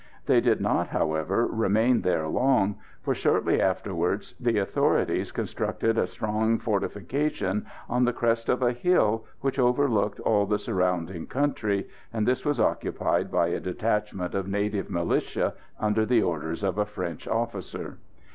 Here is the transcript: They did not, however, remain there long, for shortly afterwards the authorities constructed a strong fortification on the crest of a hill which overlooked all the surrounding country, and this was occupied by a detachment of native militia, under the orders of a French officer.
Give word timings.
They 0.25 0.41
did 0.41 0.59
not, 0.61 0.87
however, 0.87 1.45
remain 1.45 2.01
there 2.01 2.27
long, 2.27 2.79
for 3.03 3.13
shortly 3.13 3.61
afterwards 3.61 4.33
the 4.39 4.57
authorities 4.57 5.31
constructed 5.31 5.95
a 5.95 6.07
strong 6.07 6.57
fortification 6.57 7.67
on 7.87 8.05
the 8.05 8.11
crest 8.11 8.49
of 8.49 8.63
a 8.63 8.71
hill 8.71 9.25
which 9.41 9.59
overlooked 9.59 10.19
all 10.21 10.47
the 10.47 10.57
surrounding 10.57 11.27
country, 11.27 11.87
and 12.11 12.27
this 12.27 12.43
was 12.43 12.59
occupied 12.59 13.29
by 13.29 13.49
a 13.49 13.59
detachment 13.59 14.33
of 14.33 14.47
native 14.47 14.89
militia, 14.89 15.53
under 15.79 16.03
the 16.03 16.23
orders 16.23 16.63
of 16.63 16.79
a 16.79 16.85
French 16.87 17.27
officer. 17.27 17.99